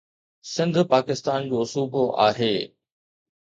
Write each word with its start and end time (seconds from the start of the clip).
سنڌ 0.53 0.75
پاڪستان 0.93 1.41
جو 1.51 1.59
صوبو 1.73 2.03
آهي. 2.27 2.53